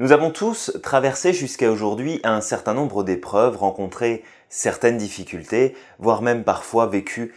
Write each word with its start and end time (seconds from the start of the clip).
Nous 0.00 0.12
avons 0.12 0.30
tous 0.30 0.78
traversé 0.80 1.32
jusqu'à 1.32 1.72
aujourd'hui 1.72 2.20
un 2.22 2.40
certain 2.40 2.72
nombre 2.72 3.02
d'épreuves, 3.02 3.56
rencontré 3.56 4.22
certaines 4.48 4.96
difficultés, 4.96 5.74
voire 5.98 6.22
même 6.22 6.44
parfois 6.44 6.86
vécu 6.86 7.34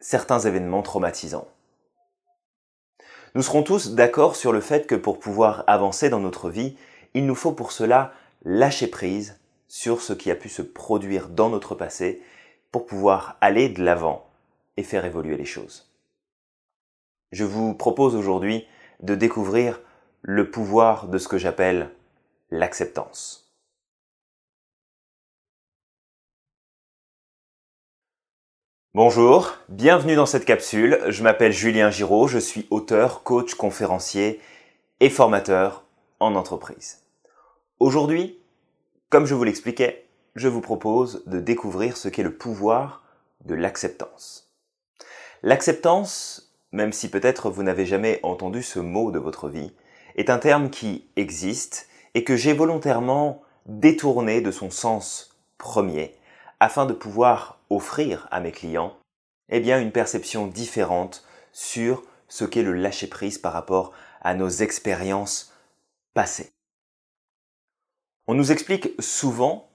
certains 0.00 0.40
événements 0.40 0.82
traumatisants. 0.82 1.46
Nous 3.36 3.42
serons 3.42 3.62
tous 3.62 3.92
d'accord 3.92 4.34
sur 4.34 4.50
le 4.50 4.60
fait 4.60 4.88
que 4.88 4.96
pour 4.96 5.20
pouvoir 5.20 5.62
avancer 5.68 6.10
dans 6.10 6.18
notre 6.18 6.50
vie, 6.50 6.76
il 7.14 7.26
nous 7.26 7.36
faut 7.36 7.52
pour 7.52 7.70
cela 7.70 8.12
lâcher 8.44 8.88
prise 8.88 9.38
sur 9.68 10.02
ce 10.02 10.12
qui 10.12 10.32
a 10.32 10.34
pu 10.34 10.48
se 10.48 10.62
produire 10.62 11.28
dans 11.28 11.48
notre 11.48 11.76
passé 11.76 12.20
pour 12.72 12.86
pouvoir 12.86 13.36
aller 13.40 13.68
de 13.68 13.84
l'avant 13.84 14.26
et 14.76 14.82
faire 14.82 15.04
évoluer 15.04 15.36
les 15.36 15.44
choses. 15.44 15.92
Je 17.30 17.44
vous 17.44 17.72
propose 17.72 18.16
aujourd'hui 18.16 18.66
de 18.98 19.14
découvrir 19.14 19.80
le 20.22 20.50
pouvoir 20.50 21.06
de 21.06 21.16
ce 21.16 21.28
que 21.28 21.38
j'appelle 21.38 21.90
l'acceptance. 22.50 23.48
Bonjour, 28.92 29.56
bienvenue 29.68 30.16
dans 30.16 30.26
cette 30.26 30.44
capsule. 30.44 30.98
Je 31.08 31.22
m'appelle 31.22 31.52
Julien 31.52 31.90
Giraud, 31.90 32.26
je 32.26 32.38
suis 32.38 32.66
auteur, 32.70 33.22
coach, 33.22 33.54
conférencier 33.54 34.40
et 34.98 35.10
formateur 35.10 35.84
en 36.18 36.34
entreprise. 36.34 37.04
Aujourd'hui, 37.78 38.36
comme 39.10 39.26
je 39.26 39.34
vous 39.34 39.44
l'expliquais, 39.44 40.06
je 40.34 40.48
vous 40.48 40.60
propose 40.60 41.22
de 41.26 41.38
découvrir 41.38 41.96
ce 41.96 42.08
qu'est 42.08 42.24
le 42.24 42.36
pouvoir 42.36 43.04
de 43.44 43.54
l'acceptance. 43.54 44.50
L'acceptance, 45.42 46.52
même 46.72 46.92
si 46.92 47.10
peut-être 47.10 47.48
vous 47.48 47.62
n'avez 47.62 47.86
jamais 47.86 48.18
entendu 48.24 48.62
ce 48.64 48.80
mot 48.80 49.12
de 49.12 49.20
votre 49.20 49.48
vie, 49.48 49.72
est 50.16 50.30
un 50.30 50.38
terme 50.38 50.68
qui 50.68 51.06
existe 51.14 51.88
et 52.14 52.24
que 52.24 52.36
j'ai 52.36 52.52
volontairement 52.52 53.42
détourné 53.66 54.40
de 54.40 54.50
son 54.50 54.70
sens 54.70 55.36
premier 55.58 56.14
afin 56.58 56.86
de 56.86 56.92
pouvoir 56.92 57.60
offrir 57.70 58.26
à 58.30 58.40
mes 58.40 58.52
clients 58.52 58.96
eh 59.50 59.60
bien, 59.60 59.80
une 59.80 59.92
perception 59.92 60.46
différente 60.46 61.24
sur 61.52 62.04
ce 62.28 62.44
qu'est 62.44 62.62
le 62.62 62.72
lâcher-prise 62.72 63.38
par 63.38 63.52
rapport 63.52 63.92
à 64.20 64.34
nos 64.34 64.48
expériences 64.48 65.52
passées. 66.14 66.50
On 68.26 68.34
nous 68.34 68.52
explique 68.52 68.90
souvent 69.00 69.68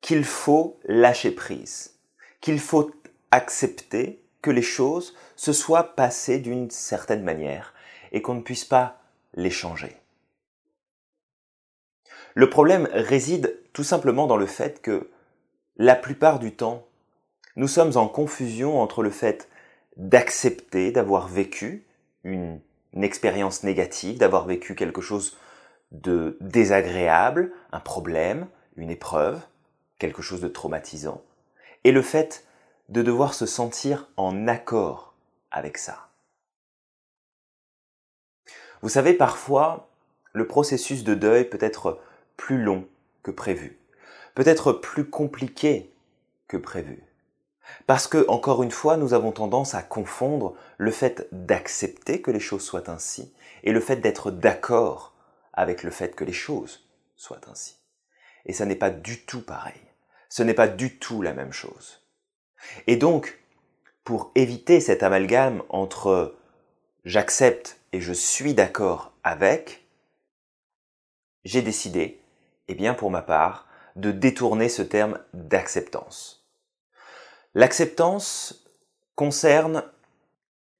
qu'il 0.00 0.24
faut 0.24 0.78
lâcher 0.84 1.30
prise, 1.30 1.98
qu'il 2.40 2.60
faut 2.60 2.90
accepter 3.30 4.22
que 4.42 4.50
les 4.50 4.62
choses 4.62 5.16
se 5.36 5.52
soient 5.52 5.96
passées 5.96 6.38
d'une 6.38 6.70
certaine 6.70 7.24
manière 7.24 7.74
et 8.12 8.22
qu'on 8.22 8.34
ne 8.34 8.42
puisse 8.42 8.64
pas 8.64 9.00
les 9.34 9.50
changer. 9.50 9.96
Le 12.38 12.48
problème 12.48 12.88
réside 12.92 13.58
tout 13.72 13.82
simplement 13.82 14.28
dans 14.28 14.36
le 14.36 14.46
fait 14.46 14.80
que 14.80 15.10
la 15.76 15.96
plupart 15.96 16.38
du 16.38 16.54
temps, 16.54 16.86
nous 17.56 17.66
sommes 17.66 17.96
en 17.96 18.06
confusion 18.06 18.80
entre 18.80 19.02
le 19.02 19.10
fait 19.10 19.48
d'accepter 19.96 20.92
d'avoir 20.92 21.26
vécu 21.26 21.84
une, 22.22 22.60
expérience 22.94 23.64
négative, 23.64 24.18
d'avoir 24.18 24.46
vécu 24.46 24.76
quelque 24.76 25.00
chose 25.00 25.36
de 25.90 26.36
désagréable, 26.40 27.52
un 27.72 27.80
problème, 27.80 28.46
une 28.76 28.90
épreuve, 28.90 29.40
quelque 29.98 30.22
chose 30.22 30.40
de 30.40 30.46
traumatisant, 30.46 31.24
et 31.82 31.90
le 31.90 32.02
fait 32.02 32.46
de 32.88 33.02
devoir 33.02 33.34
se 33.34 33.46
sentir 33.46 34.06
en 34.16 34.46
accord 34.46 35.12
avec 35.50 35.76
ça. 35.76 36.06
Vous 38.80 38.90
savez, 38.90 39.12
parfois, 39.12 39.88
le 40.32 40.46
processus 40.46 41.02
de 41.02 41.14
deuil 41.16 41.44
peut 41.44 41.58
être 41.60 41.98
plus 42.38 42.62
long 42.62 42.88
que 43.22 43.30
prévu, 43.30 43.78
peut-être 44.34 44.72
plus 44.72 45.04
compliqué 45.10 45.92
que 46.46 46.56
prévu. 46.56 47.02
Parce 47.86 48.06
que, 48.06 48.26
encore 48.28 48.62
une 48.62 48.70
fois, 48.70 48.96
nous 48.96 49.12
avons 49.12 49.32
tendance 49.32 49.74
à 49.74 49.82
confondre 49.82 50.56
le 50.78 50.90
fait 50.90 51.28
d'accepter 51.32 52.22
que 52.22 52.30
les 52.30 52.40
choses 52.40 52.64
soient 52.64 52.88
ainsi 52.88 53.30
et 53.62 53.72
le 53.72 53.80
fait 53.80 53.96
d'être 53.96 54.30
d'accord 54.30 55.12
avec 55.52 55.82
le 55.82 55.90
fait 55.90 56.16
que 56.16 56.24
les 56.24 56.32
choses 56.32 56.88
soient 57.16 57.40
ainsi. 57.50 57.76
Et 58.46 58.54
ça 58.54 58.64
n'est 58.64 58.76
pas 58.76 58.90
du 58.90 59.20
tout 59.20 59.42
pareil. 59.42 59.80
Ce 60.30 60.42
n'est 60.42 60.54
pas 60.54 60.68
du 60.68 60.98
tout 60.98 61.20
la 61.20 61.34
même 61.34 61.52
chose. 61.52 62.02
Et 62.86 62.96
donc, 62.96 63.38
pour 64.04 64.30
éviter 64.34 64.80
cet 64.80 65.02
amalgame 65.02 65.62
entre 65.68 66.34
j'accepte 67.04 67.78
et 67.92 68.00
je 68.00 68.12
suis 68.12 68.54
d'accord 68.54 69.12
avec, 69.24 69.84
j'ai 71.44 71.62
décidé 71.62 72.20
eh 72.68 72.74
bien 72.74 72.94
pour 72.94 73.10
ma 73.10 73.22
part, 73.22 73.66
de 73.96 74.12
détourner 74.12 74.68
ce 74.68 74.82
terme 74.82 75.18
d'acceptance. 75.34 76.46
L'acceptance 77.54 78.64
concerne 79.16 79.82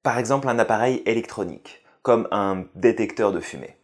par 0.03 0.17
exemple 0.17 0.47
un 0.47 0.59
appareil 0.59 1.03
électronique, 1.05 1.83
comme 2.01 2.27
un 2.31 2.65
détecteur 2.75 3.31
de 3.31 3.39
fumée. 3.39 3.75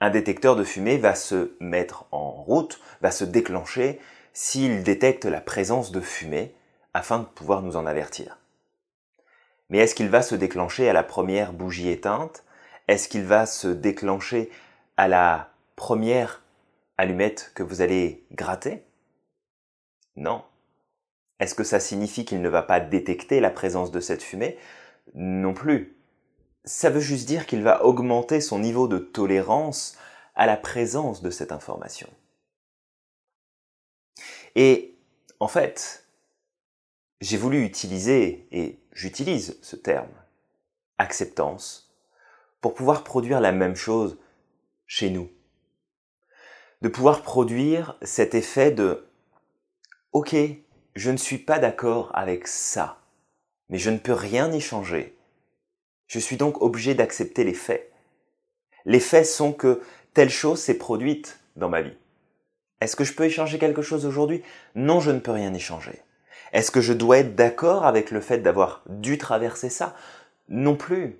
Un 0.00 0.10
détecteur 0.10 0.56
de 0.56 0.64
fumée 0.64 0.98
va 0.98 1.14
se 1.14 1.56
mettre 1.58 2.04
en 2.12 2.30
route, 2.30 2.80
va 3.00 3.10
se 3.10 3.24
déclencher 3.24 3.98
s'il 4.34 4.82
détecte 4.82 5.24
la 5.24 5.40
présence 5.40 5.90
de 5.90 6.00
fumée 6.00 6.54
afin 6.92 7.20
de 7.20 7.24
pouvoir 7.24 7.62
nous 7.62 7.76
en 7.76 7.86
avertir. 7.86 8.38
Mais 9.70 9.78
est-ce 9.78 9.94
qu'il 9.94 10.10
va 10.10 10.20
se 10.20 10.34
déclencher 10.34 10.88
à 10.88 10.92
la 10.92 11.02
première 11.02 11.54
bougie 11.54 11.88
éteinte? 11.88 12.44
Est-ce 12.88 13.08
qu'il 13.08 13.24
va 13.24 13.46
se 13.46 13.68
déclencher 13.68 14.50
à 14.96 15.08
la 15.08 15.48
première 15.74 16.42
allumette 16.96 17.52
que 17.54 17.62
vous 17.62 17.80
allez 17.80 18.26
gratter? 18.32 18.84
Non. 20.16 20.44
Est-ce 21.38 21.54
que 21.54 21.64
ça 21.64 21.80
signifie 21.80 22.24
qu'il 22.24 22.40
ne 22.40 22.48
va 22.48 22.62
pas 22.62 22.80
détecter 22.80 23.40
la 23.40 23.50
présence 23.50 23.90
de 23.90 24.00
cette 24.00 24.22
fumée? 24.22 24.58
Non 25.14 25.54
plus. 25.54 25.96
Ça 26.64 26.90
veut 26.90 27.00
juste 27.00 27.26
dire 27.26 27.46
qu'il 27.46 27.62
va 27.62 27.84
augmenter 27.84 28.40
son 28.40 28.58
niveau 28.58 28.88
de 28.88 28.98
tolérance 28.98 29.96
à 30.34 30.46
la 30.46 30.56
présence 30.56 31.22
de 31.22 31.30
cette 31.30 31.52
information. 31.52 32.08
Et 34.54 34.96
en 35.38 35.48
fait, 35.48 36.08
j'ai 37.20 37.36
voulu 37.36 37.64
utiliser, 37.64 38.48
et 38.50 38.78
j'utilise 38.92 39.58
ce 39.62 39.76
terme, 39.76 40.12
acceptance, 40.98 41.94
pour 42.60 42.74
pouvoir 42.74 43.04
produire 43.04 43.40
la 43.40 43.52
même 43.52 43.76
chose 43.76 44.18
chez 44.86 45.10
nous 45.10 45.30
de 46.82 46.88
pouvoir 46.88 47.22
produire 47.22 47.96
cet 48.02 48.34
effet 48.34 48.70
de 48.70 49.06
OK, 50.12 50.34
je 50.94 51.10
ne 51.10 51.16
suis 51.16 51.38
pas 51.38 51.58
d'accord 51.58 52.10
avec 52.14 52.46
ça, 52.48 53.00
mais 53.68 53.78
je 53.78 53.90
ne 53.90 53.98
peux 53.98 54.12
rien 54.12 54.52
y 54.52 54.60
changer. 54.60 55.16
Je 56.06 56.18
suis 56.18 56.36
donc 56.36 56.62
obligé 56.62 56.94
d'accepter 56.94 57.44
les 57.44 57.54
faits. 57.54 57.92
Les 58.84 59.00
faits 59.00 59.26
sont 59.26 59.52
que 59.52 59.82
telle 60.14 60.30
chose 60.30 60.60
s'est 60.60 60.78
produite 60.78 61.40
dans 61.56 61.68
ma 61.68 61.82
vie. 61.82 61.96
Est-ce 62.80 62.96
que 62.96 63.04
je 63.04 63.14
peux 63.14 63.24
échanger 63.24 63.58
quelque 63.58 63.82
chose 63.82 64.06
aujourd'hui? 64.06 64.42
Non, 64.74 65.00
je 65.00 65.10
ne 65.10 65.18
peux 65.18 65.32
rien 65.32 65.52
y 65.52 65.60
changer. 65.60 66.00
Est-ce 66.52 66.70
que 66.70 66.80
je 66.80 66.92
dois 66.92 67.18
être 67.18 67.34
d'accord 67.34 67.84
avec 67.84 68.10
le 68.10 68.20
fait 68.20 68.38
d'avoir 68.38 68.82
dû 68.88 69.18
traverser 69.18 69.68
ça? 69.68 69.96
Non 70.48 70.76
plus. 70.76 71.18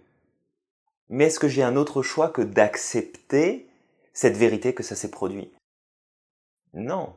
Mais 1.09 1.25
est-ce 1.25 1.41
que 1.41 1.49
j'ai 1.49 1.62
un 1.62 1.77
autre 1.77 2.03
choix 2.03 2.28
que 2.28 2.43
d'accepter 2.43 3.69
cette 4.16 4.38
vérité 4.38 4.72
que 4.72 4.82
ça 4.82 4.97
s'est 4.97 5.10
produit 5.10 5.53
Non. 6.72 7.15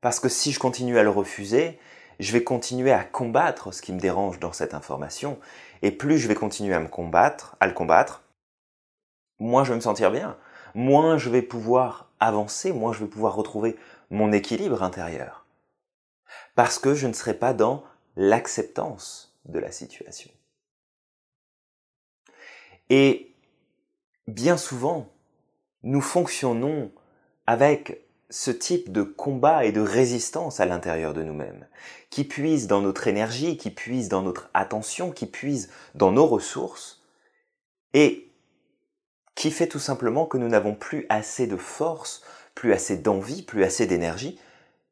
Parce 0.00 0.18
que 0.18 0.28
si 0.28 0.50
je 0.50 0.58
continue 0.58 0.98
à 0.98 1.04
le 1.04 1.08
refuser, 1.08 1.78
je 2.18 2.32
vais 2.32 2.42
continuer 2.42 2.90
à 2.90 3.04
combattre 3.04 3.72
ce 3.72 3.80
qui 3.80 3.92
me 3.92 4.00
dérange 4.00 4.40
dans 4.40 4.52
cette 4.52 4.74
information. 4.74 5.38
Et 5.82 5.92
plus 5.92 6.18
je 6.18 6.26
vais 6.26 6.34
continuer 6.34 6.74
à 6.74 6.80
me 6.80 6.88
combattre, 6.88 7.56
à 7.60 7.68
le 7.68 7.72
combattre, 7.72 8.24
moins 9.38 9.62
je 9.62 9.70
vais 9.70 9.76
me 9.76 9.80
sentir 9.80 10.10
bien, 10.10 10.36
moins 10.74 11.16
je 11.16 11.30
vais 11.30 11.42
pouvoir 11.42 12.10
avancer, 12.18 12.72
moins 12.72 12.92
je 12.92 13.04
vais 13.04 13.10
pouvoir 13.10 13.36
retrouver 13.36 13.76
mon 14.10 14.32
équilibre 14.32 14.82
intérieur. 14.82 15.46
Parce 16.56 16.80
que 16.80 16.96
je 16.96 17.06
ne 17.06 17.12
serai 17.12 17.34
pas 17.34 17.54
dans 17.54 17.84
l'acceptance 18.16 19.38
de 19.44 19.60
la 19.60 19.70
situation. 19.70 20.32
Et 22.90 23.32
bien 24.26 24.56
souvent, 24.56 25.11
nous 25.82 26.00
fonctionnons 26.00 26.90
avec 27.46 28.04
ce 28.30 28.50
type 28.50 28.90
de 28.90 29.02
combat 29.02 29.64
et 29.64 29.72
de 29.72 29.80
résistance 29.80 30.58
à 30.58 30.66
l'intérieur 30.66 31.12
de 31.12 31.22
nous-mêmes, 31.22 31.66
qui 32.08 32.24
puise 32.24 32.66
dans 32.66 32.80
notre 32.80 33.06
énergie, 33.06 33.58
qui 33.58 33.70
puise 33.70 34.08
dans 34.08 34.22
notre 34.22 34.48
attention, 34.54 35.10
qui 35.10 35.26
puise 35.26 35.70
dans 35.94 36.12
nos 36.12 36.26
ressources, 36.26 37.02
et 37.92 38.30
qui 39.34 39.50
fait 39.50 39.66
tout 39.66 39.78
simplement 39.78 40.24
que 40.24 40.38
nous 40.38 40.48
n'avons 40.48 40.74
plus 40.74 41.04
assez 41.08 41.46
de 41.46 41.56
force, 41.56 42.22
plus 42.54 42.72
assez 42.72 42.96
d'envie, 42.96 43.42
plus 43.42 43.64
assez 43.64 43.86
d'énergie 43.86 44.38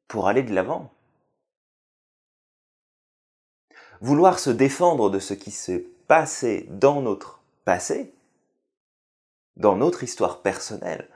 pour 0.06 0.28
aller 0.28 0.42
de 0.42 0.54
l'avant. 0.54 0.92
Vouloir 4.02 4.38
se 4.38 4.50
défendre 4.50 5.10
de 5.10 5.18
ce 5.18 5.34
qui 5.34 5.50
s'est 5.50 5.86
passé 6.08 6.66
dans 6.70 7.00
notre 7.02 7.40
passé, 7.64 8.12
dans 9.60 9.76
notre 9.76 10.02
histoire 10.02 10.40
personnelle, 10.40 11.06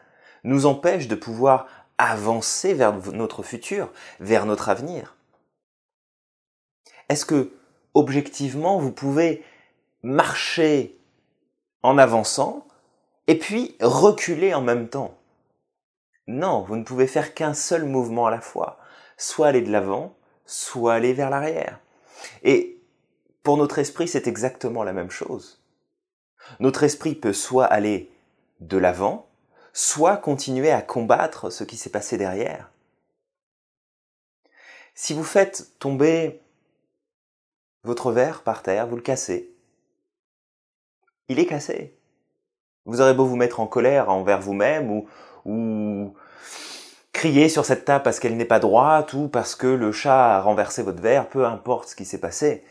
nous 0.44 0.66
empêche 0.66 1.08
de 1.08 1.14
pouvoir 1.14 1.66
avancer 1.96 2.74
vers 2.74 2.94
notre 3.12 3.42
futur, 3.42 3.90
vers 4.20 4.46
notre 4.46 4.68
avenir 4.68 5.16
Est-ce 7.08 7.24
que, 7.24 7.52
objectivement, 7.94 8.78
vous 8.78 8.92
pouvez 8.92 9.42
marcher 10.02 10.98
en 11.82 11.96
avançant 11.96 12.66
et 13.26 13.38
puis 13.38 13.76
reculer 13.80 14.52
en 14.52 14.60
même 14.60 14.88
temps? 14.88 15.16
Non, 16.26 16.62
vous 16.62 16.76
ne 16.76 16.84
pouvez 16.84 17.06
faire 17.06 17.34
qu'un 17.34 17.54
seul 17.54 17.84
mouvement 17.84 18.26
à 18.26 18.30
la 18.30 18.40
fois, 18.40 18.78
soit 19.16 19.48
aller 19.48 19.62
de 19.62 19.72
l'avant, 19.72 20.16
soit 20.44 20.94
aller 20.94 21.14
vers 21.14 21.30
l'arrière. 21.30 21.80
Et 22.42 22.78
pour 23.42 23.56
notre 23.56 23.78
esprit, 23.78 24.08
c'est 24.08 24.26
exactement 24.26 24.84
la 24.84 24.92
même 24.92 25.10
chose. 25.10 25.62
Notre 26.60 26.82
esprit 26.82 27.14
peut 27.14 27.32
soit 27.32 27.64
aller 27.64 28.13
de 28.60 28.78
l'avant, 28.78 29.28
soit 29.72 30.16
continuer 30.16 30.70
à 30.70 30.82
combattre 30.82 31.50
ce 31.50 31.64
qui 31.64 31.76
s'est 31.76 31.90
passé 31.90 32.16
derrière. 32.16 32.70
Si 34.94 35.12
vous 35.12 35.24
faites 35.24 35.78
tomber 35.78 36.40
votre 37.82 38.12
verre 38.12 38.42
par 38.42 38.62
terre, 38.62 38.86
vous 38.86 38.96
le 38.96 39.02
cassez. 39.02 39.50
Il 41.28 41.38
est 41.38 41.46
cassé. 41.46 41.96
Vous 42.86 43.00
aurez 43.00 43.14
beau 43.14 43.26
vous 43.26 43.36
mettre 43.36 43.60
en 43.60 43.66
colère 43.66 44.10
envers 44.10 44.40
vous-même 44.40 44.90
ou, 44.90 45.08
ou 45.44 46.14
crier 47.12 47.48
sur 47.48 47.64
cette 47.64 47.84
table 47.84 48.04
parce 48.04 48.20
qu'elle 48.20 48.36
n'est 48.36 48.44
pas 48.44 48.60
droite 48.60 49.14
ou 49.14 49.28
parce 49.28 49.54
que 49.54 49.66
le 49.66 49.90
chat 49.90 50.36
a 50.36 50.40
renversé 50.40 50.82
votre 50.82 51.02
verre, 51.02 51.28
peu 51.28 51.44
importe 51.46 51.88
ce 51.88 51.96
qui 51.96 52.04
s'est 52.04 52.20
passé, 52.20 52.62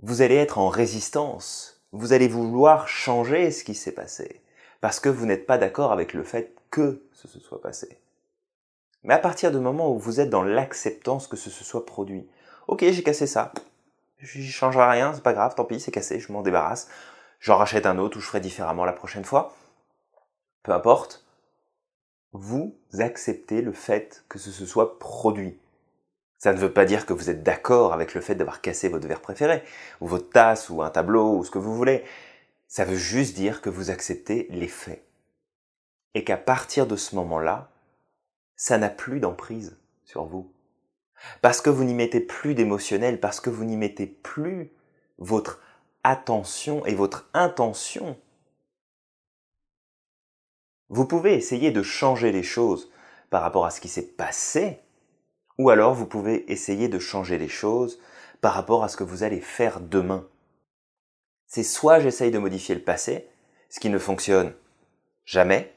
vous 0.00 0.22
allez 0.22 0.36
être 0.36 0.58
en 0.58 0.68
résistance. 0.68 1.82
Vous 1.92 2.12
allez 2.12 2.28
vouloir 2.28 2.88
changer 2.88 3.50
ce 3.50 3.64
qui 3.64 3.74
s'est 3.74 3.92
passé 3.92 4.42
parce 4.80 5.00
que 5.00 5.08
vous 5.08 5.26
n'êtes 5.26 5.46
pas 5.46 5.58
d'accord 5.58 5.92
avec 5.92 6.12
le 6.12 6.22
fait 6.22 6.54
que 6.70 7.02
ce 7.12 7.28
se 7.28 7.40
soit 7.40 7.60
passé. 7.60 7.98
Mais 9.02 9.14
à 9.14 9.18
partir 9.18 9.50
du 9.50 9.58
moment 9.58 9.92
où 9.92 9.98
vous 9.98 10.20
êtes 10.20 10.30
dans 10.30 10.42
l'acceptance 10.42 11.26
que 11.26 11.36
ce 11.36 11.50
se 11.50 11.64
soit 11.64 11.86
produit, 11.86 12.28
ok, 12.66 12.84
j'ai 12.90 13.02
cassé 13.02 13.26
ça, 13.26 13.52
je 14.18 14.42
changerai 14.42 14.90
rien, 14.90 15.12
c'est 15.14 15.22
pas 15.22 15.32
grave, 15.32 15.54
tant 15.54 15.64
pis, 15.64 15.80
c'est 15.80 15.92
cassé, 15.92 16.20
je 16.20 16.32
m'en 16.32 16.42
débarrasse, 16.42 16.88
j'en 17.40 17.56
rachète 17.56 17.86
un 17.86 17.98
autre 17.98 18.18
ou 18.18 18.20
je 18.20 18.26
ferai 18.26 18.40
différemment 18.40 18.84
la 18.84 18.92
prochaine 18.92 19.24
fois. 19.24 19.54
Peu 20.62 20.72
importe, 20.72 21.24
vous 22.32 22.76
acceptez 22.98 23.62
le 23.62 23.72
fait 23.72 24.24
que 24.28 24.38
ce 24.38 24.50
se 24.50 24.66
soit 24.66 24.98
produit. 24.98 25.58
Ça 26.38 26.52
ne 26.52 26.58
veut 26.58 26.72
pas 26.72 26.84
dire 26.84 27.06
que 27.06 27.12
vous 27.12 27.30
êtes 27.30 27.42
d'accord 27.42 27.92
avec 27.92 28.14
le 28.14 28.20
fait 28.20 28.34
d'avoir 28.34 28.60
cassé 28.60 28.88
votre 28.88 29.08
verre 29.08 29.20
préféré, 29.20 29.62
ou 30.00 30.06
votre 30.06 30.30
tasse, 30.30 30.70
ou 30.70 30.82
un 30.82 30.90
tableau, 30.90 31.36
ou 31.36 31.44
ce 31.44 31.50
que 31.50 31.58
vous 31.58 31.74
voulez. 31.74 32.04
Ça 32.68 32.84
veut 32.84 32.96
juste 32.96 33.34
dire 33.34 33.62
que 33.62 33.70
vous 33.70 33.90
acceptez 33.90 34.46
les 34.50 34.68
faits. 34.68 35.04
Et 36.14 36.22
qu'à 36.22 36.36
partir 36.36 36.86
de 36.86 36.96
ce 36.96 37.16
moment-là, 37.16 37.70
ça 38.56 38.78
n'a 38.78 38.90
plus 38.90 39.20
d'emprise 39.20 39.78
sur 40.04 40.26
vous. 40.26 40.52
Parce 41.40 41.60
que 41.60 41.70
vous 41.70 41.84
n'y 41.84 41.94
mettez 41.94 42.20
plus 42.20 42.54
d'émotionnel, 42.54 43.20
parce 43.20 43.40
que 43.40 43.50
vous 43.50 43.64
n'y 43.64 43.76
mettez 43.76 44.06
plus 44.06 44.70
votre 45.18 45.60
attention 46.04 46.84
et 46.86 46.94
votre 46.94 47.28
intention. 47.34 48.18
Vous 50.90 51.06
pouvez 51.06 51.34
essayer 51.34 51.70
de 51.70 51.82
changer 51.82 52.32
les 52.32 52.42
choses 52.42 52.90
par 53.30 53.42
rapport 53.42 53.66
à 53.66 53.70
ce 53.70 53.80
qui 53.80 53.88
s'est 53.88 54.06
passé, 54.06 54.80
ou 55.58 55.70
alors 55.70 55.94
vous 55.94 56.06
pouvez 56.06 56.50
essayer 56.52 56.88
de 56.88 56.98
changer 56.98 57.38
les 57.38 57.48
choses 57.48 58.00
par 58.40 58.54
rapport 58.54 58.84
à 58.84 58.88
ce 58.88 58.96
que 58.96 59.04
vous 59.04 59.22
allez 59.22 59.40
faire 59.40 59.80
demain. 59.80 60.26
C'est 61.48 61.62
soit 61.62 61.98
j'essaye 61.98 62.30
de 62.30 62.38
modifier 62.38 62.74
le 62.74 62.82
passé, 62.82 63.26
ce 63.70 63.80
qui 63.80 63.88
ne 63.88 63.98
fonctionne 63.98 64.52
jamais, 65.24 65.74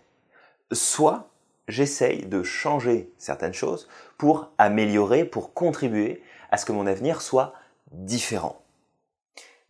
soit 0.72 1.30
j'essaye 1.68 2.26
de 2.26 2.44
changer 2.44 3.12
certaines 3.18 3.54
choses 3.54 3.88
pour 4.18 4.52
améliorer, 4.58 5.24
pour 5.24 5.54
contribuer 5.54 6.22
à 6.52 6.58
ce 6.58 6.66
que 6.66 6.74
mon 6.74 6.86
avenir 6.86 7.22
soit 7.22 7.54
différent. 7.92 8.62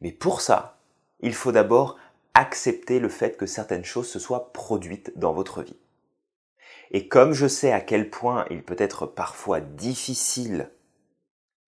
Mais 0.02 0.12
pour 0.12 0.42
ça, 0.42 0.80
il 1.20 1.36
faut 1.36 1.52
d'abord 1.52 1.98
accepter 2.34 3.00
le 3.00 3.10
fait 3.10 3.38
que 3.38 3.46
certaines 3.46 3.86
choses 3.86 4.10
se 4.10 4.20
soient 4.20 4.52
produites 4.54 5.18
dans 5.18 5.34
votre 5.34 5.62
vie. 5.62 5.78
Et 6.90 7.08
comme 7.08 7.34
je 7.34 7.48
sais 7.48 7.72
à 7.72 7.80
quel 7.80 8.10
point 8.10 8.46
il 8.50 8.64
peut 8.64 8.76
être 8.80 9.06
parfois 9.06 9.62
difficile 9.62 10.72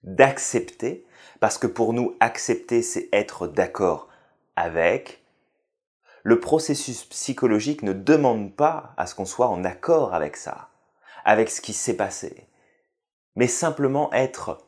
d'accepter, 0.02 1.06
parce 1.40 1.58
que 1.58 1.68
pour 1.68 1.94
nous, 1.94 2.16
accepter, 2.20 2.82
c'est 2.82 3.10
être 3.14 3.48
d'accord 3.48 4.10
avec, 4.56 5.24
le 6.24 6.40
processus 6.40 7.04
psychologique 7.06 7.84
ne 7.84 7.94
demande 7.94 8.56
pas 8.56 8.94
à 8.98 9.08
ce 9.08 9.16
qu'on 9.16 9.26
soit 9.26 9.50
en 9.50 9.66
accord 9.66 10.14
avec 10.14 10.38
ça, 10.38 10.70
avec 11.26 11.50
ce 11.50 11.62
qui 11.62 11.74
s'est 11.74 11.98
passé, 11.98 12.48
mais 13.36 13.48
simplement 13.48 14.12
être 14.14 14.66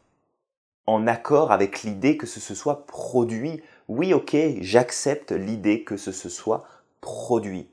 en 0.85 1.07
accord 1.07 1.51
avec 1.51 1.83
l'idée 1.83 2.17
que 2.17 2.27
ce 2.27 2.39
se 2.39 2.53
soit 2.53 2.85
produit. 2.85 3.63
Oui, 3.87 4.13
ok, 4.13 4.35
j'accepte 4.59 5.31
l'idée 5.31 5.83
que 5.83 5.97
ce 5.97 6.11
se 6.11 6.29
soit 6.29 6.65
produit. 7.01 7.69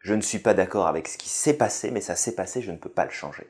Je 0.00 0.14
ne 0.14 0.20
suis 0.20 0.40
pas 0.40 0.54
d'accord 0.54 0.86
avec 0.86 1.08
ce 1.08 1.16
qui 1.16 1.28
s'est 1.28 1.56
passé, 1.56 1.90
mais 1.90 2.00
ça 2.00 2.16
s'est 2.16 2.34
passé, 2.34 2.60
je 2.60 2.72
ne 2.72 2.76
peux 2.76 2.90
pas 2.90 3.04
le 3.04 3.10
changer. 3.10 3.48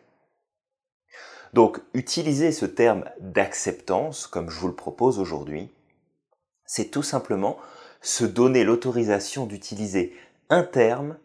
Donc, 1.53 1.81
utiliser 1.93 2.53
ce 2.53 2.67
terme 2.67 3.05
d'acceptance, 3.21 4.27
comme 4.27 4.49
je 4.49 4.59
vous 4.59 4.69
le 4.69 4.75
propose 4.75 5.19
aujourd'hui, 5.19 5.71
c'est 6.65 6.91
tout 6.91 7.03
simplement 7.03 7.59
se 8.03 8.25
donner 8.25 8.65
l'autorisation 8.65 9.47
d'utiliser 9.47 10.17
un 10.51 10.65
terme 10.65 11.17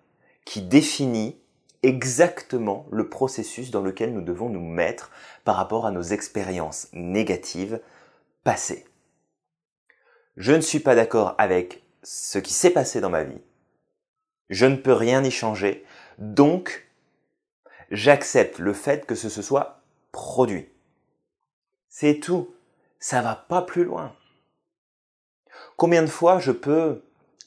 qui 0.45 0.61
définit 0.61 1.37
exactement 1.83 2.87
le 2.91 3.09
processus 3.09 3.71
dans 3.71 3.81
lequel 3.81 4.13
nous 4.13 4.21
devons 4.21 4.49
nous 4.49 4.61
mettre 4.61 5.11
par 5.43 5.55
rapport 5.55 5.85
à 5.85 5.91
nos 5.91 6.01
expériences 6.01 6.87
négatives 6.93 7.81
passées. 8.43 8.85
Je 10.37 10.53
ne 10.53 10.61
suis 10.61 10.79
pas 10.79 10.95
d'accord 10.95 11.35
avec 11.37 11.83
ce 12.03 12.39
qui 12.39 12.53
s'est 12.53 12.69
passé 12.69 13.01
dans 13.01 13.09
ma 13.09 13.23
vie. 13.23 13.41
Je 14.49 14.65
ne 14.65 14.75
peux 14.75 14.93
rien 14.93 15.23
y 15.23 15.31
changer. 15.31 15.83
Donc, 16.19 16.87
j'accepte 17.91 18.59
le 18.59 18.73
fait 18.73 19.05
que 19.05 19.15
ce 19.15 19.29
soit 19.41 19.81
produit. 20.11 20.69
C'est 21.89 22.19
tout. 22.19 22.53
Ça 22.99 23.21
va 23.21 23.35
pas 23.35 23.61
plus 23.61 23.83
loin. 23.83 24.15
Combien 25.77 26.01
de 26.01 26.07
fois 26.07 26.39
je 26.39 26.51
peux 26.51 27.03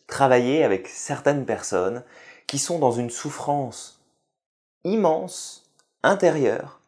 travailler 0.07 0.63
avec 0.63 0.87
certaines 0.87 1.45
personnes 1.45 2.05
qui 2.47 2.61
sont 2.61 2.79
dans 2.79 2.93
une 2.93 3.11
souffrance 3.11 4.01
immense, 4.85 5.69
intérieure, 6.05 6.81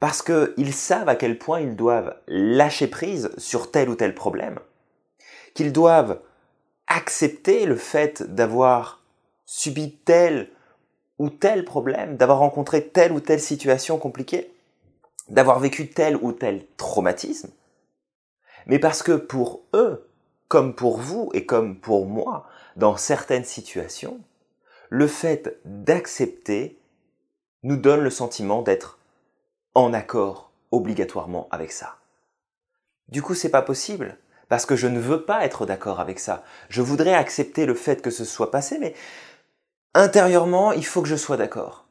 parce 0.00 0.22
qu'ils 0.22 0.74
savent 0.74 1.08
à 1.08 1.16
quel 1.16 1.38
point 1.38 1.60
ils 1.60 1.76
doivent 1.76 2.14
lâcher 2.28 2.88
prise 2.88 3.30
sur 3.38 3.70
tel 3.70 3.88
ou 3.88 3.94
tel 3.94 4.14
problème, 4.14 4.58
qu'ils 5.54 5.72
doivent 5.72 6.20
accepter 6.86 7.64
le 7.64 7.76
fait 7.76 8.22
d'avoir 8.22 9.02
subi 9.46 9.96
tel 10.04 10.50
ou 11.18 11.30
tel 11.30 11.64
problème, 11.64 12.18
d'avoir 12.18 12.38
rencontré 12.38 12.86
telle 12.86 13.12
ou 13.12 13.20
telle 13.20 13.40
situation 13.40 13.98
compliquée, 13.98 14.52
d'avoir 15.30 15.58
vécu 15.58 15.88
tel 15.88 16.16
ou 16.16 16.32
tel 16.32 16.66
traumatisme, 16.76 17.50
mais 18.66 18.78
parce 18.78 19.02
que 19.02 19.12
pour 19.12 19.62
eux, 19.74 20.06
comme 20.50 20.74
pour 20.74 20.98
vous 20.98 21.30
et 21.32 21.46
comme 21.46 21.78
pour 21.78 22.06
moi, 22.06 22.44
dans 22.74 22.96
certaines 22.96 23.44
situations, 23.44 24.20
le 24.88 25.06
fait 25.06 25.60
d'accepter 25.64 26.76
nous 27.62 27.76
donne 27.76 28.00
le 28.00 28.10
sentiment 28.10 28.60
d'être 28.60 28.98
en 29.76 29.94
accord 29.94 30.50
obligatoirement 30.72 31.46
avec 31.52 31.70
ça. 31.70 31.98
Du 33.08 33.22
coup, 33.22 33.34
c'est 33.34 33.48
pas 33.48 33.62
possible 33.62 34.18
parce 34.48 34.66
que 34.66 34.74
je 34.74 34.88
ne 34.88 34.98
veux 34.98 35.24
pas 35.24 35.44
être 35.44 35.66
d'accord 35.66 36.00
avec 36.00 36.18
ça. 36.18 36.42
Je 36.68 36.82
voudrais 36.82 37.14
accepter 37.14 37.64
le 37.64 37.74
fait 37.74 38.02
que 38.02 38.10
ce 38.10 38.24
soit 38.24 38.50
passé, 38.50 38.78
mais 38.80 38.94
intérieurement, 39.94 40.72
il 40.72 40.84
faut 40.84 41.00
que 41.00 41.08
je 41.08 41.14
sois 41.14 41.36
d'accord. 41.36 41.86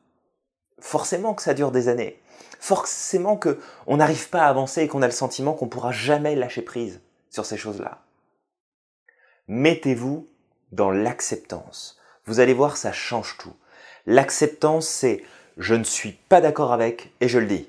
Forcément 0.81 1.33
que 1.33 1.43
ça 1.43 1.53
dure 1.53 1.71
des 1.71 1.87
années. 1.87 2.21
Forcément 2.59 3.37
que 3.37 3.57
on 3.87 3.97
n'arrive 3.97 4.29
pas 4.29 4.41
à 4.41 4.49
avancer 4.49 4.81
et 4.81 4.89
qu'on 4.89 5.01
a 5.01 5.07
le 5.07 5.13
sentiment 5.13 5.53
qu'on 5.53 5.69
pourra 5.69 5.93
jamais 5.93 6.35
lâcher 6.35 6.61
prise 6.61 6.99
sur 7.29 7.45
ces 7.45 7.55
choses-là 7.55 8.01
mettez-vous 9.49 10.27
dans 10.71 10.91
l'acceptance. 10.91 11.99
Vous 12.25 12.39
allez 12.39 12.53
voir, 12.53 12.77
ça 12.77 12.93
change 12.93 13.37
tout. 13.37 13.55
L'acceptance, 14.05 14.87
c'est 14.87 15.23
je 15.57 15.75
ne 15.75 15.83
suis 15.83 16.13
pas 16.13 16.39
d'accord 16.39 16.71
avec 16.71 17.11
et 17.19 17.27
je 17.27 17.39
le 17.39 17.47
dis. 17.47 17.67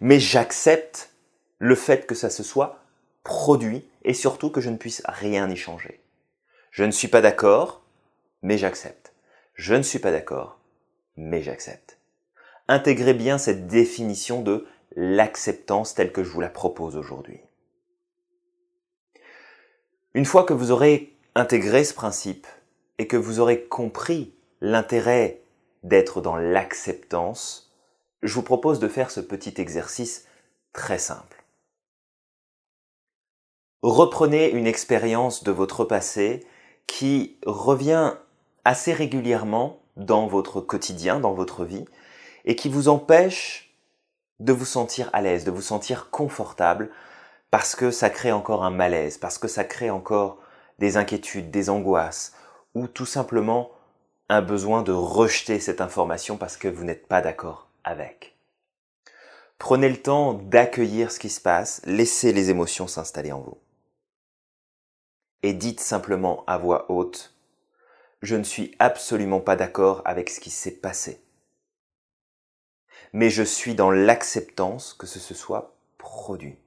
Mais 0.00 0.18
j'accepte 0.18 1.10
le 1.58 1.74
fait 1.74 2.06
que 2.06 2.14
ça 2.14 2.30
se 2.30 2.42
soit 2.42 2.78
produit 3.24 3.84
et 4.04 4.14
surtout 4.14 4.50
que 4.50 4.60
je 4.60 4.70
ne 4.70 4.76
puisse 4.76 5.02
rien 5.06 5.50
y 5.50 5.56
changer. 5.56 6.00
Je 6.70 6.84
ne 6.84 6.92
suis 6.92 7.08
pas 7.08 7.20
d'accord, 7.20 7.82
mais 8.42 8.58
j'accepte. 8.58 9.12
Je 9.54 9.74
ne 9.74 9.82
suis 9.82 9.98
pas 9.98 10.12
d'accord, 10.12 10.58
mais 11.16 11.42
j'accepte. 11.42 11.98
Intégrez 12.68 13.14
bien 13.14 13.38
cette 13.38 13.66
définition 13.66 14.42
de 14.42 14.66
l'acceptance 14.94 15.94
telle 15.94 16.12
que 16.12 16.22
je 16.22 16.30
vous 16.30 16.40
la 16.40 16.48
propose 16.48 16.96
aujourd'hui. 16.96 17.40
Une 20.16 20.24
fois 20.24 20.44
que 20.44 20.54
vous 20.54 20.70
aurez 20.70 21.14
intégré 21.34 21.84
ce 21.84 21.92
principe 21.92 22.46
et 22.96 23.06
que 23.06 23.18
vous 23.18 23.38
aurez 23.38 23.64
compris 23.64 24.32
l'intérêt 24.62 25.42
d'être 25.82 26.22
dans 26.22 26.36
l'acceptance, 26.36 27.70
je 28.22 28.32
vous 28.32 28.42
propose 28.42 28.78
de 28.78 28.88
faire 28.88 29.10
ce 29.10 29.20
petit 29.20 29.52
exercice 29.58 30.24
très 30.72 30.96
simple. 30.96 31.44
Reprenez 33.82 34.48
une 34.48 34.66
expérience 34.66 35.44
de 35.44 35.52
votre 35.52 35.84
passé 35.84 36.46
qui 36.86 37.36
revient 37.44 38.14
assez 38.64 38.94
régulièrement 38.94 39.82
dans 39.98 40.28
votre 40.28 40.62
quotidien, 40.62 41.20
dans 41.20 41.34
votre 41.34 41.66
vie, 41.66 41.84
et 42.46 42.56
qui 42.56 42.70
vous 42.70 42.88
empêche 42.88 43.76
de 44.40 44.54
vous 44.54 44.64
sentir 44.64 45.10
à 45.12 45.20
l'aise, 45.20 45.44
de 45.44 45.50
vous 45.50 45.60
sentir 45.60 46.08
confortable, 46.08 46.90
parce 47.50 47.76
que 47.76 47.90
ça 47.90 48.10
crée 48.10 48.32
encore 48.32 48.64
un 48.64 48.70
malaise, 48.70 49.18
parce 49.18 49.38
que 49.38 49.48
ça 49.48 49.64
crée 49.64 49.90
encore 49.90 50.38
des 50.78 50.96
inquiétudes, 50.96 51.50
des 51.50 51.70
angoisses, 51.70 52.34
ou 52.74 52.86
tout 52.88 53.06
simplement 53.06 53.70
un 54.28 54.42
besoin 54.42 54.82
de 54.82 54.92
rejeter 54.92 55.60
cette 55.60 55.80
information 55.80 56.36
parce 56.36 56.56
que 56.56 56.68
vous 56.68 56.84
n'êtes 56.84 57.06
pas 57.06 57.20
d'accord 57.20 57.68
avec. 57.84 58.36
Prenez 59.58 59.88
le 59.88 60.02
temps 60.02 60.34
d'accueillir 60.34 61.10
ce 61.10 61.18
qui 61.18 61.30
se 61.30 61.40
passe, 61.40 61.80
laissez 61.84 62.32
les 62.32 62.50
émotions 62.50 62.88
s'installer 62.88 63.32
en 63.32 63.40
vous. 63.40 63.58
Et 65.42 65.54
dites 65.54 65.80
simplement 65.80 66.44
à 66.46 66.58
voix 66.58 66.90
haute, 66.90 67.34
je 68.20 68.36
ne 68.36 68.42
suis 68.42 68.74
absolument 68.78 69.40
pas 69.40 69.56
d'accord 69.56 70.02
avec 70.04 70.28
ce 70.28 70.40
qui 70.40 70.50
s'est 70.50 70.72
passé. 70.72 71.22
Mais 73.12 73.30
je 73.30 73.42
suis 73.42 73.74
dans 73.74 73.90
l'acceptance 73.90 74.92
que 74.92 75.06
ce 75.06 75.20
se 75.20 75.34
soit 75.34 75.76
produit. 75.96 76.58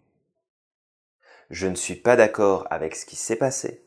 Je 1.50 1.68
ne 1.68 1.76
suis 1.76 1.96
pas 1.96 2.16
d'accord 2.16 2.68
avec 2.70 2.96
ce 2.96 3.06
qui 3.06 3.16
s'est 3.16 3.36
passé, 3.36 3.84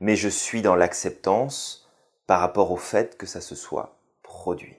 mais 0.00 0.14
je 0.14 0.28
suis 0.28 0.62
dans 0.62 0.76
l'acceptance 0.76 1.88
par 2.26 2.40
rapport 2.40 2.70
au 2.70 2.76
fait 2.76 3.16
que 3.16 3.26
ça 3.26 3.40
se 3.40 3.54
soit 3.54 3.98
produit. 4.22 4.76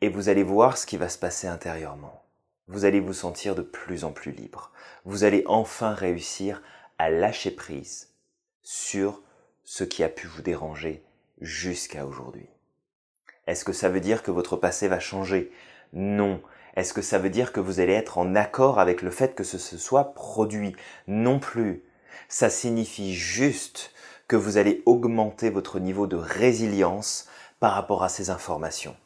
Et 0.00 0.08
vous 0.08 0.28
allez 0.28 0.42
voir 0.44 0.78
ce 0.78 0.86
qui 0.86 0.96
va 0.96 1.08
se 1.08 1.18
passer 1.18 1.46
intérieurement. 1.46 2.22
Vous 2.68 2.84
allez 2.84 3.00
vous 3.00 3.12
sentir 3.12 3.54
de 3.54 3.62
plus 3.62 4.04
en 4.04 4.12
plus 4.12 4.30
libre. 4.30 4.70
Vous 5.04 5.24
allez 5.24 5.42
enfin 5.46 5.92
réussir 5.92 6.62
à 6.98 7.10
lâcher 7.10 7.50
prise 7.50 8.14
sur 8.62 9.22
ce 9.64 9.82
qui 9.82 10.04
a 10.04 10.08
pu 10.08 10.28
vous 10.28 10.42
déranger 10.42 11.02
jusqu'à 11.40 12.06
aujourd'hui. 12.06 12.48
Est-ce 13.46 13.64
que 13.64 13.72
ça 13.72 13.88
veut 13.88 14.00
dire 14.00 14.22
que 14.22 14.30
votre 14.30 14.56
passé 14.56 14.86
va 14.86 15.00
changer? 15.00 15.50
Non. 15.92 16.40
Est-ce 16.76 16.92
que 16.92 17.02
ça 17.02 17.18
veut 17.18 17.30
dire 17.30 17.52
que 17.52 17.60
vous 17.60 17.80
allez 17.80 17.92
être 17.92 18.18
en 18.18 18.34
accord 18.34 18.78
avec 18.78 19.02
le 19.02 19.10
fait 19.10 19.34
que 19.34 19.44
ce 19.44 19.58
soit 19.58 20.14
produit 20.14 20.74
Non 21.06 21.38
plus. 21.38 21.84
Ça 22.28 22.50
signifie 22.50 23.14
juste 23.14 23.92
que 24.28 24.36
vous 24.36 24.56
allez 24.56 24.82
augmenter 24.86 25.50
votre 25.50 25.80
niveau 25.80 26.06
de 26.06 26.16
résilience 26.16 27.28
par 27.58 27.72
rapport 27.72 28.04
à 28.04 28.08
ces 28.08 28.30
informations. 28.30 28.96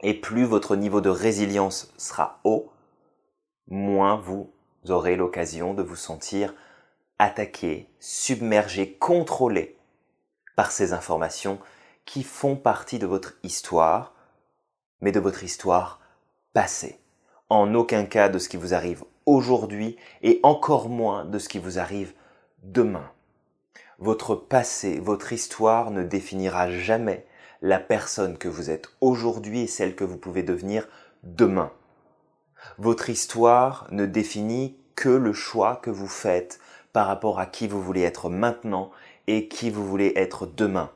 Et 0.00 0.14
plus 0.14 0.44
votre 0.44 0.74
niveau 0.74 1.00
de 1.00 1.10
résilience 1.10 1.92
sera 1.96 2.40
haut, 2.42 2.72
moins 3.68 4.16
vous 4.16 4.52
aurez 4.88 5.14
l'occasion 5.14 5.74
de 5.74 5.82
vous 5.82 5.96
sentir 5.96 6.54
attaqué, 7.20 7.88
submergé, 8.00 8.94
contrôlé 8.94 9.78
par 10.56 10.72
ces 10.72 10.92
informations 10.92 11.60
qui 12.04 12.24
font 12.24 12.56
partie 12.56 12.98
de 12.98 13.06
votre 13.06 13.34
histoire, 13.44 14.12
mais 15.00 15.12
de 15.12 15.20
votre 15.20 15.44
histoire 15.44 16.00
passée. 16.52 16.98
En 17.48 17.74
aucun 17.74 18.04
cas 18.04 18.28
de 18.28 18.38
ce 18.38 18.48
qui 18.48 18.56
vous 18.56 18.74
arrive 18.74 19.04
aujourd'hui 19.26 19.96
et 20.22 20.40
encore 20.42 20.88
moins 20.88 21.24
de 21.24 21.38
ce 21.38 21.48
qui 21.48 21.58
vous 21.58 21.78
arrive 21.78 22.12
demain. 22.62 23.10
Votre 23.98 24.34
passé, 24.34 24.98
votre 24.98 25.32
histoire 25.32 25.90
ne 25.90 26.02
définira 26.02 26.70
jamais 26.70 27.26
la 27.60 27.78
personne 27.78 28.36
que 28.38 28.48
vous 28.48 28.70
êtes 28.70 28.88
aujourd'hui 29.00 29.60
et 29.60 29.66
celle 29.66 29.94
que 29.94 30.04
vous 30.04 30.16
pouvez 30.16 30.42
devenir 30.42 30.88
demain. 31.22 31.70
Votre 32.78 33.10
histoire 33.10 33.86
ne 33.90 34.06
définit 34.06 34.76
que 34.96 35.08
le 35.08 35.32
choix 35.32 35.76
que 35.76 35.90
vous 35.90 36.08
faites 36.08 36.58
par 36.92 37.06
rapport 37.06 37.38
à 37.38 37.46
qui 37.46 37.68
vous 37.68 37.80
voulez 37.80 38.02
être 38.02 38.28
maintenant 38.28 38.90
et 39.26 39.48
qui 39.48 39.70
vous 39.70 39.86
voulez 39.86 40.12
être 40.16 40.46
demain. 40.46 40.90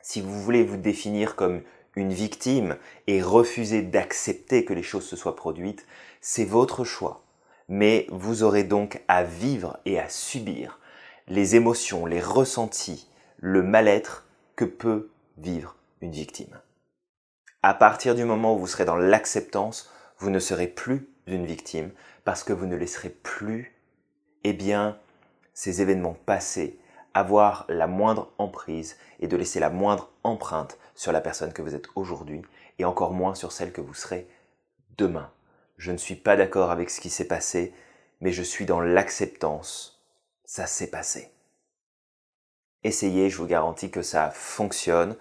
Si 0.00 0.20
vous 0.20 0.40
voulez 0.40 0.64
vous 0.64 0.76
définir 0.76 1.36
comme 1.36 1.62
victime 2.06 2.76
et 3.06 3.20
refuser 3.20 3.82
d'accepter 3.82 4.64
que 4.64 4.74
les 4.74 4.82
choses 4.82 5.06
se 5.06 5.16
soient 5.16 5.36
produites, 5.36 5.86
c'est 6.20 6.44
votre 6.44 6.84
choix. 6.84 7.24
Mais 7.68 8.06
vous 8.10 8.44
aurez 8.44 8.64
donc 8.64 9.02
à 9.08 9.24
vivre 9.24 9.78
et 9.84 9.98
à 9.98 10.08
subir 10.08 10.78
les 11.26 11.56
émotions, 11.56 12.06
les 12.06 12.20
ressentis, 12.20 13.10
le 13.36 13.62
mal-être 13.62 14.26
que 14.56 14.64
peut 14.64 15.10
vivre 15.36 15.76
une 16.00 16.12
victime. 16.12 16.60
À 17.62 17.74
partir 17.74 18.14
du 18.14 18.24
moment 18.24 18.54
où 18.54 18.58
vous 18.58 18.66
serez 18.66 18.84
dans 18.84 18.96
l'acceptance, 18.96 19.90
vous 20.18 20.30
ne 20.30 20.38
serez 20.38 20.68
plus 20.68 21.08
une 21.26 21.44
victime 21.44 21.90
parce 22.24 22.44
que 22.44 22.52
vous 22.52 22.66
ne 22.66 22.76
laisserez 22.76 23.10
plus, 23.10 23.76
eh 24.44 24.52
bien, 24.52 24.96
ces 25.52 25.82
événements 25.82 26.16
passés 26.24 26.78
avoir 27.14 27.64
la 27.68 27.86
moindre 27.86 28.30
emprise 28.38 28.96
et 29.20 29.26
de 29.26 29.36
laisser 29.36 29.60
la 29.60 29.70
moindre 29.70 30.10
empreinte 30.22 30.78
sur 30.98 31.12
la 31.12 31.20
personne 31.20 31.52
que 31.52 31.62
vous 31.62 31.76
êtes 31.76 31.86
aujourd'hui 31.94 32.42
et 32.80 32.84
encore 32.84 33.12
moins 33.12 33.36
sur 33.36 33.52
celle 33.52 33.70
que 33.70 33.80
vous 33.80 33.94
serez 33.94 34.28
demain. 34.96 35.30
Je 35.76 35.92
ne 35.92 35.96
suis 35.96 36.16
pas 36.16 36.36
d'accord 36.36 36.72
avec 36.72 36.90
ce 36.90 37.00
qui 37.00 37.08
s'est 37.08 37.28
passé, 37.28 37.72
mais 38.20 38.32
je 38.32 38.42
suis 38.42 38.66
dans 38.66 38.80
l'acceptance 38.80 40.02
ça 40.44 40.66
s'est 40.66 40.90
passé. 40.90 41.30
Essayez, 42.82 43.30
je 43.30 43.36
vous 43.36 43.46
garantis 43.46 43.90
que 43.90 44.02
ça 44.02 44.30
fonctionne. 44.30 45.14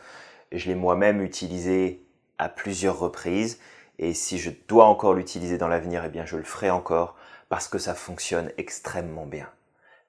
Je 0.51 0.67
l'ai 0.67 0.75
moi-même 0.75 1.21
utilisé 1.21 2.01
à 2.37 2.49
plusieurs 2.49 2.97
reprises 2.97 3.59
et 3.99 4.13
si 4.13 4.39
je 4.39 4.51
dois 4.67 4.85
encore 4.85 5.13
l'utiliser 5.13 5.57
dans 5.57 5.67
l'avenir, 5.67 6.03
eh 6.05 6.09
bien 6.09 6.25
je 6.25 6.37
le 6.37 6.43
ferai 6.43 6.71
encore 6.71 7.15
parce 7.49 7.67
que 7.67 7.77
ça 7.77 7.93
fonctionne 7.93 8.51
extrêmement 8.57 9.25
bien. 9.25 9.49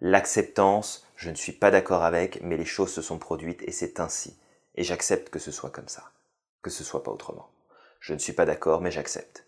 L'acceptance, 0.01 1.07
je 1.17 1.29
ne 1.29 1.35
suis 1.35 1.53
pas 1.53 1.71
d'accord 1.71 2.05
avec, 2.05 2.41
mais 2.43 2.57
les 2.57 2.65
choses 2.65 2.93
se 2.93 3.03
sont 3.03 3.19
produites 3.19 3.63
et 3.67 3.73
c'est 3.73 4.01
ainsi. 4.01 4.39
Et 4.79 4.85
j'accepte 4.85 5.31
que 5.31 5.41
ce 5.41 5.51
soit 5.51 5.71
comme 5.71 5.89
ça, 5.89 6.13
que 6.63 6.71
ce 6.71 6.85
soit 6.85 7.03
pas 7.03 7.11
autrement. 7.11 7.51
Je 7.99 8.15
ne 8.15 8.19
suis 8.19 8.33
pas 8.33 8.47
d'accord, 8.47 8.81
mais 8.81 8.93
j'accepte. 8.93 9.45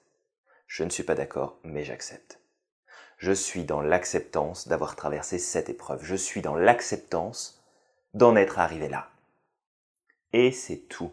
Je 0.66 0.82
ne 0.82 0.90
suis 0.90 1.04
pas 1.04 1.14
d'accord, 1.14 1.56
mais 1.62 1.84
j'accepte. 1.84 2.40
Je 3.16 3.30
suis 3.30 3.62
dans 3.62 3.80
l'acceptance 3.80 4.66
d'avoir 4.66 4.96
traversé 4.96 5.38
cette 5.38 5.68
épreuve. 5.68 6.02
Je 6.02 6.16
suis 6.16 6.42
dans 6.42 6.56
l'acceptance 6.56 7.62
d'en 8.12 8.34
être 8.34 8.58
arrivé 8.58 8.88
là. 8.88 9.08
Et 10.32 10.50
c'est 10.50 10.88
tout. 10.88 11.12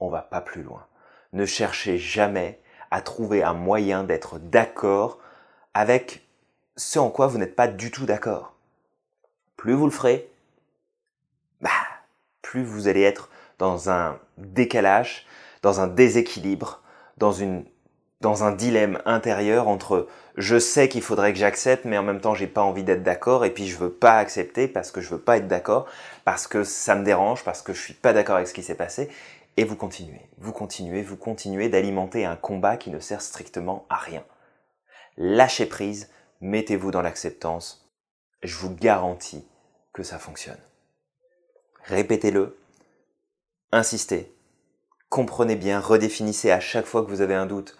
On 0.00 0.10
va 0.10 0.20
pas 0.20 0.42
plus 0.42 0.62
loin. 0.62 0.86
Ne 1.32 1.46
cherchez 1.46 1.96
jamais 1.96 2.60
à 2.90 3.00
trouver 3.00 3.42
un 3.42 3.54
moyen 3.54 4.04
d'être 4.04 4.38
d'accord 4.38 5.18
avec 5.72 6.28
ce 6.76 6.98
en 6.98 7.08
quoi 7.08 7.26
vous 7.26 7.38
n'êtes 7.38 7.56
pas 7.56 7.68
du 7.68 7.90
tout 7.90 8.04
d'accord. 8.04 8.52
Plus 9.56 9.72
vous 9.72 9.86
le 9.86 9.92
ferez, 9.92 10.30
bah, 11.62 11.70
plus 12.42 12.62
vous 12.62 12.88
allez 12.88 13.00
être 13.00 13.30
dans 13.58 13.90
un 13.90 14.18
décalage, 14.38 15.26
dans 15.62 15.80
un 15.80 15.86
déséquilibre, 15.86 16.82
dans 17.16 17.32
une 17.32 17.64
dans 18.20 18.44
un 18.44 18.52
dilemme 18.52 19.00
intérieur 19.04 19.68
entre 19.68 20.08
je 20.36 20.58
sais 20.58 20.88
qu'il 20.88 21.02
faudrait 21.02 21.32
que 21.32 21.38
j'accepte, 21.38 21.84
mais 21.84 21.98
en 21.98 22.02
même 22.02 22.20
temps 22.20 22.34
j'ai 22.34 22.46
pas 22.46 22.62
envie 22.62 22.84
d'être 22.84 23.02
d'accord, 23.02 23.44
et 23.44 23.50
puis 23.52 23.66
je 23.66 23.76
veux 23.76 23.92
pas 23.92 24.18
accepter 24.18 24.68
parce 24.68 24.90
que 24.90 25.00
je 25.00 25.10
veux 25.10 25.20
pas 25.20 25.36
être 25.36 25.48
d'accord, 25.48 25.86
parce 26.24 26.46
que 26.46 26.64
ça 26.64 26.94
me 26.94 27.04
dérange, 27.04 27.44
parce 27.44 27.62
que 27.62 27.72
je 27.72 27.80
suis 27.80 27.94
pas 27.94 28.12
d'accord 28.12 28.36
avec 28.36 28.48
ce 28.48 28.54
qui 28.54 28.62
s'est 28.62 28.74
passé, 28.74 29.10
et 29.56 29.64
vous 29.64 29.76
continuez, 29.76 30.28
vous 30.38 30.52
continuez, 30.52 31.02
vous 31.02 31.16
continuez 31.16 31.68
d'alimenter 31.68 32.24
un 32.24 32.36
combat 32.36 32.76
qui 32.76 32.90
ne 32.90 33.00
sert 33.00 33.22
strictement 33.22 33.86
à 33.88 33.96
rien. 33.96 34.24
Lâchez 35.16 35.66
prise, 35.66 36.10
mettez-vous 36.40 36.90
dans 36.90 37.02
l'acceptance, 37.02 37.88
je 38.42 38.56
vous 38.56 38.74
garantis 38.74 39.46
que 39.92 40.02
ça 40.02 40.18
fonctionne. 40.18 40.60
Répétez-le, 41.84 42.58
insistez, 43.72 44.34
comprenez 45.08 45.56
bien, 45.56 45.80
redéfinissez 45.80 46.50
à 46.50 46.60
chaque 46.60 46.86
fois 46.86 47.04
que 47.04 47.10
vous 47.10 47.20
avez 47.20 47.34
un 47.34 47.46
doute 47.46 47.76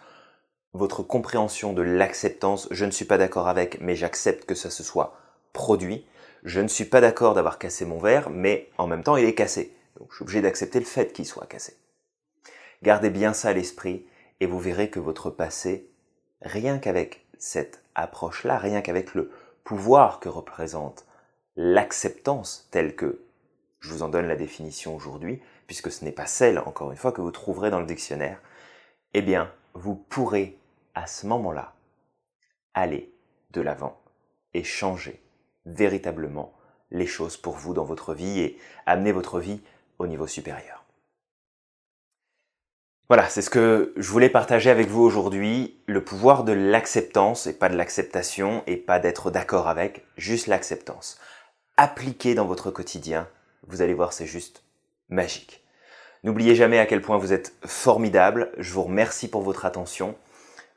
votre 0.76 1.02
compréhension 1.02 1.72
de 1.72 1.82
l'acceptance, 1.82 2.68
je 2.70 2.84
ne 2.84 2.90
suis 2.90 3.04
pas 3.04 3.18
d'accord 3.18 3.48
avec, 3.48 3.80
mais 3.80 3.96
j'accepte 3.96 4.44
que 4.44 4.54
ça 4.54 4.70
se 4.70 4.82
soit 4.82 5.16
produit. 5.52 6.06
Je 6.44 6.60
ne 6.60 6.68
suis 6.68 6.84
pas 6.84 7.00
d'accord 7.00 7.34
d'avoir 7.34 7.58
cassé 7.58 7.84
mon 7.84 7.98
verre, 7.98 8.30
mais 8.30 8.68
en 8.78 8.86
même 8.86 9.02
temps 9.02 9.16
il 9.16 9.24
est 9.24 9.34
cassé. 9.34 9.74
Donc 9.98 10.08
je 10.10 10.16
suis 10.16 10.22
obligé 10.22 10.42
d'accepter 10.42 10.78
le 10.78 10.84
fait 10.84 11.12
qu'il 11.12 11.26
soit 11.26 11.46
cassé. 11.46 11.76
Gardez 12.82 13.10
bien 13.10 13.32
ça 13.32 13.48
à 13.48 13.52
l'esprit 13.52 14.06
et 14.40 14.46
vous 14.46 14.60
verrez 14.60 14.90
que 14.90 15.00
votre 15.00 15.30
passé, 15.30 15.88
rien 16.42 16.78
qu'avec 16.78 17.26
cette 17.38 17.82
approche-là, 17.94 18.58
rien 18.58 18.82
qu'avec 18.82 19.14
le 19.14 19.30
pouvoir 19.64 20.20
que 20.20 20.28
représente 20.28 21.06
l'acceptance 21.56 22.68
telle 22.70 22.94
que 22.94 23.22
je 23.80 23.90
vous 23.90 24.02
en 24.02 24.08
donne 24.08 24.26
la 24.26 24.36
définition 24.36 24.94
aujourd'hui, 24.94 25.40
puisque 25.66 25.90
ce 25.90 26.04
n'est 26.04 26.12
pas 26.12 26.26
celle, 26.26 26.58
encore 26.58 26.90
une 26.90 26.96
fois, 26.96 27.12
que 27.12 27.20
vous 27.20 27.30
trouverez 27.30 27.70
dans 27.70 27.80
le 27.80 27.86
dictionnaire, 27.86 28.40
eh 29.14 29.22
bien, 29.22 29.52
vous 29.74 29.94
pourrez 29.94 30.58
à 30.96 31.06
ce 31.06 31.26
moment-là, 31.26 31.74
aller 32.74 33.12
de 33.52 33.60
l'avant 33.60 34.00
et 34.54 34.64
changer 34.64 35.22
véritablement 35.66 36.54
les 36.90 37.06
choses 37.06 37.36
pour 37.36 37.54
vous 37.54 37.74
dans 37.74 37.84
votre 37.84 38.14
vie 38.14 38.40
et 38.40 38.58
amener 38.86 39.12
votre 39.12 39.38
vie 39.38 39.60
au 39.98 40.06
niveau 40.06 40.26
supérieur. 40.26 40.84
Voilà, 43.08 43.28
c'est 43.28 43.42
ce 43.42 43.50
que 43.50 43.92
je 43.96 44.10
voulais 44.10 44.30
partager 44.30 44.70
avec 44.70 44.88
vous 44.88 45.02
aujourd'hui, 45.02 45.78
le 45.86 46.02
pouvoir 46.02 46.42
de 46.42 46.52
l'acceptance 46.52 47.46
et 47.46 47.52
pas 47.52 47.68
de 47.68 47.76
l'acceptation 47.76 48.64
et 48.66 48.76
pas 48.76 48.98
d'être 48.98 49.30
d'accord 49.30 49.68
avec, 49.68 50.04
juste 50.16 50.48
l'acceptance. 50.48 51.20
Appliquez 51.76 52.34
dans 52.34 52.46
votre 52.46 52.70
quotidien, 52.70 53.28
vous 53.68 53.82
allez 53.82 53.94
voir, 53.94 54.12
c'est 54.12 54.26
juste 54.26 54.62
magique. 55.08 55.64
N'oubliez 56.24 56.54
jamais 56.54 56.78
à 56.78 56.86
quel 56.86 57.02
point 57.02 57.18
vous 57.18 57.32
êtes 57.32 57.54
formidable. 57.64 58.50
Je 58.58 58.72
vous 58.72 58.82
remercie 58.82 59.28
pour 59.28 59.42
votre 59.42 59.64
attention. 59.64 60.16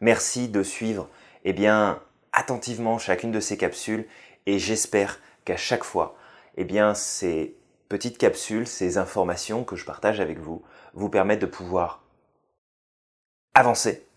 Merci 0.01 0.47
de 0.47 0.63
suivre, 0.63 1.09
eh 1.43 1.53
bien, 1.53 2.01
attentivement 2.31 2.97
chacune 2.97 3.31
de 3.31 3.39
ces 3.39 3.57
capsules 3.57 4.07
et 4.45 4.59
j'espère 4.59 5.19
qu'à 5.45 5.57
chaque 5.57 5.83
fois, 5.83 6.15
eh 6.55 6.63
bien, 6.63 6.93
ces 6.93 7.55
petites 7.89 8.17
capsules, 8.17 8.67
ces 8.67 8.97
informations 8.97 9.63
que 9.63 9.75
je 9.75 9.85
partage 9.85 10.19
avec 10.19 10.39
vous, 10.39 10.63
vous 10.93 11.09
permettent 11.09 11.41
de 11.41 11.45
pouvoir 11.45 12.03
avancer, 13.53 14.07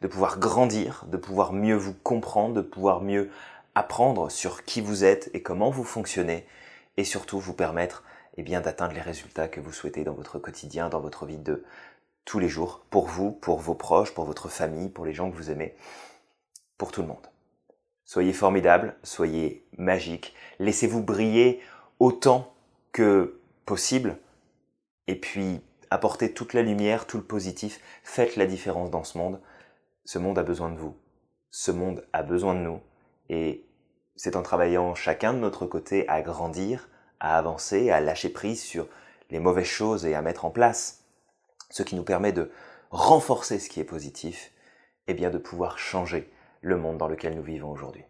de 0.00 0.06
pouvoir 0.06 0.38
grandir, 0.38 1.04
de 1.08 1.16
pouvoir 1.16 1.52
mieux 1.52 1.76
vous 1.76 1.94
comprendre, 1.94 2.54
de 2.54 2.60
pouvoir 2.60 3.00
mieux 3.00 3.30
apprendre 3.74 4.30
sur 4.30 4.64
qui 4.64 4.80
vous 4.80 5.04
êtes 5.04 5.30
et 5.32 5.42
comment 5.42 5.70
vous 5.70 5.84
fonctionnez, 5.84 6.46
et 6.98 7.04
surtout 7.04 7.40
vous 7.40 7.54
permettre 7.54 8.04
eh 8.36 8.42
bien 8.42 8.60
d'atteindre 8.60 8.94
les 8.94 9.00
résultats 9.00 9.48
que 9.48 9.60
vous 9.60 9.72
souhaitez 9.72 10.04
dans 10.04 10.14
votre 10.14 10.38
quotidien, 10.38 10.88
dans 10.88 11.00
votre 11.00 11.26
vie 11.26 11.38
de 11.38 11.64
tous 12.24 12.38
les 12.38 12.48
jours, 12.48 12.84
pour 12.90 13.06
vous, 13.06 13.32
pour 13.32 13.58
vos 13.58 13.74
proches, 13.74 14.14
pour 14.14 14.24
votre 14.24 14.48
famille, 14.48 14.88
pour 14.88 15.04
les 15.04 15.12
gens 15.12 15.30
que 15.30 15.36
vous 15.36 15.50
aimez, 15.50 15.74
pour 16.78 16.92
tout 16.92 17.02
le 17.02 17.08
monde. 17.08 17.26
Soyez 18.04 18.32
formidable, 18.32 18.96
soyez 19.02 19.66
magique, 19.78 20.34
laissez-vous 20.58 21.02
briller 21.02 21.60
autant 21.98 22.54
que 22.92 23.40
possible, 23.64 24.18
et 25.06 25.14
puis 25.14 25.60
apportez 25.90 26.32
toute 26.32 26.52
la 26.52 26.62
lumière, 26.62 27.06
tout 27.06 27.16
le 27.16 27.22
positif, 27.22 27.80
faites 28.02 28.36
la 28.36 28.46
différence 28.46 28.90
dans 28.90 29.04
ce 29.04 29.18
monde. 29.18 29.40
Ce 30.04 30.18
monde 30.18 30.38
a 30.38 30.42
besoin 30.42 30.70
de 30.70 30.76
vous, 30.76 30.96
ce 31.50 31.70
monde 31.70 32.04
a 32.12 32.22
besoin 32.22 32.54
de 32.54 32.60
nous, 32.60 32.80
et 33.28 33.64
c'est 34.16 34.36
en 34.36 34.42
travaillant 34.42 34.94
chacun 34.94 35.32
de 35.32 35.38
notre 35.38 35.66
côté 35.66 36.08
à 36.08 36.22
grandir, 36.22 36.88
à 37.22 37.38
avancer, 37.38 37.90
à 37.90 38.00
lâcher 38.00 38.28
prise 38.28 38.60
sur 38.60 38.88
les 39.30 39.38
mauvaises 39.38 39.64
choses 39.64 40.04
et 40.04 40.14
à 40.14 40.20
mettre 40.22 40.44
en 40.44 40.50
place 40.50 41.04
ce 41.70 41.82
qui 41.82 41.94
nous 41.94 42.02
permet 42.02 42.32
de 42.32 42.50
renforcer 42.90 43.58
ce 43.58 43.70
qui 43.70 43.80
est 43.80 43.84
positif, 43.84 44.52
et 45.06 45.14
bien 45.14 45.30
de 45.30 45.38
pouvoir 45.38 45.78
changer 45.78 46.30
le 46.60 46.76
monde 46.76 46.98
dans 46.98 47.08
lequel 47.08 47.34
nous 47.34 47.42
vivons 47.42 47.70
aujourd'hui. 47.70 48.04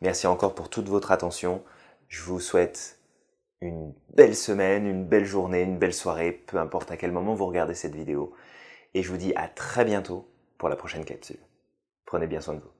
Merci 0.00 0.26
encore 0.26 0.54
pour 0.54 0.68
toute 0.68 0.88
votre 0.88 1.12
attention. 1.12 1.62
Je 2.08 2.22
vous 2.22 2.40
souhaite 2.40 2.98
une 3.60 3.94
belle 4.14 4.34
semaine, 4.34 4.86
une 4.86 5.06
belle 5.06 5.26
journée, 5.26 5.62
une 5.62 5.78
belle 5.78 5.94
soirée, 5.94 6.32
peu 6.32 6.58
importe 6.58 6.90
à 6.90 6.96
quel 6.96 7.12
moment 7.12 7.34
vous 7.34 7.46
regardez 7.46 7.74
cette 7.74 7.94
vidéo. 7.94 8.34
Et 8.94 9.02
je 9.02 9.10
vous 9.10 9.18
dis 9.18 9.34
à 9.36 9.48
très 9.48 9.84
bientôt 9.84 10.28
pour 10.58 10.68
la 10.68 10.76
prochaine 10.76 11.04
capsule. 11.04 11.38
Prenez 12.06 12.26
bien 12.26 12.40
soin 12.40 12.54
de 12.54 12.60
vous. 12.60 12.79